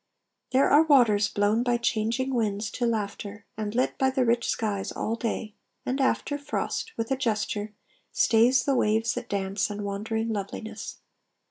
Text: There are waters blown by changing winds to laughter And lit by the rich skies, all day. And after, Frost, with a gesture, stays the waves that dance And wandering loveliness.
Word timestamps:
There 0.51 0.67
are 0.67 0.81
waters 0.81 1.27
blown 1.27 1.61
by 1.61 1.77
changing 1.77 2.33
winds 2.33 2.71
to 2.71 2.87
laughter 2.87 3.45
And 3.55 3.75
lit 3.75 3.99
by 3.99 4.09
the 4.09 4.25
rich 4.25 4.47
skies, 4.49 4.91
all 4.91 5.13
day. 5.13 5.53
And 5.85 6.01
after, 6.01 6.39
Frost, 6.39 6.91
with 6.97 7.11
a 7.11 7.15
gesture, 7.15 7.75
stays 8.11 8.63
the 8.63 8.73
waves 8.75 9.13
that 9.13 9.29
dance 9.29 9.69
And 9.69 9.83
wandering 9.83 10.29
loveliness. 10.29 10.95